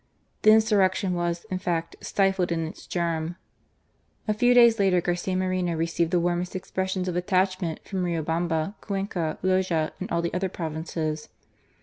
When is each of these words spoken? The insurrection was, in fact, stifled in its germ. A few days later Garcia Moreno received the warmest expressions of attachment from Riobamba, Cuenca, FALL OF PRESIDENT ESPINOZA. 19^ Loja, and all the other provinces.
The 0.41 0.49
insurrection 0.49 1.13
was, 1.13 1.45
in 1.51 1.59
fact, 1.59 1.95
stifled 2.01 2.51
in 2.51 2.65
its 2.65 2.87
germ. 2.87 3.35
A 4.27 4.33
few 4.33 4.55
days 4.55 4.79
later 4.79 4.99
Garcia 4.99 5.37
Moreno 5.37 5.75
received 5.75 6.09
the 6.09 6.19
warmest 6.19 6.55
expressions 6.55 7.07
of 7.07 7.15
attachment 7.15 7.85
from 7.87 8.03
Riobamba, 8.03 8.73
Cuenca, 8.81 9.13
FALL 9.13 9.29
OF 9.29 9.41
PRESIDENT 9.41 9.61
ESPINOZA. 9.61 9.77
19^ 9.77 9.85
Loja, 9.85 9.91
and 10.01 10.11
all 10.11 10.21
the 10.23 10.33
other 10.33 10.49
provinces. 10.49 11.29